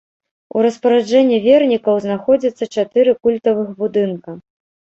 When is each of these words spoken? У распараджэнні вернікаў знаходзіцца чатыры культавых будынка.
У 0.55 0.61
распараджэнні 0.65 1.37
вернікаў 1.43 2.01
знаходзіцца 2.07 2.71
чатыры 2.79 3.17
культавых 3.27 3.71
будынка. 3.85 4.31